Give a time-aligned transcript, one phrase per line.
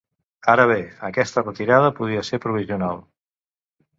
[0.53, 0.77] Ara bé,
[1.09, 3.03] aquesta retirada podria ser provisional.